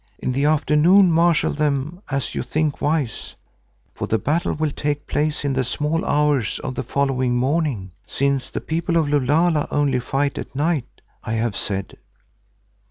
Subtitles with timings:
[0.17, 3.35] In the afternoon marshall them as you think wise,
[3.93, 8.49] for the battle will take place in the small hours of the following morning, since
[8.49, 11.01] the People of Lulala only fight at night.
[11.23, 11.97] I have said."